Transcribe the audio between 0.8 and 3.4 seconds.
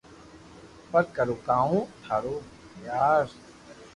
پر ڪرو ڪاو ٿارو يار